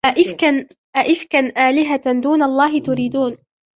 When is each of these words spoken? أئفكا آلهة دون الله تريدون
أئفكا 0.97 1.69
آلهة 1.69 2.21
دون 2.21 2.43
الله 2.43 2.79
تريدون 2.79 3.37